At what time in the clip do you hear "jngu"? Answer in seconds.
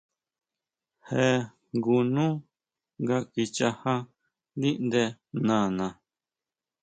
1.75-1.97